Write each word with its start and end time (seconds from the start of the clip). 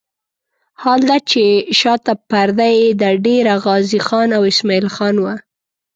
حال 0.81 0.99
دا 1.09 1.17
چې 1.29 1.43
شاته 1.79 2.13
پرده 2.29 2.67
یې 2.77 2.87
د 3.01 3.03
ډېره 3.25 3.53
غازي 3.65 3.99
خان 4.07 4.29
او 4.37 4.43
اسماعیل 4.51 4.87
خان 4.95 5.15
وه. 5.23 5.35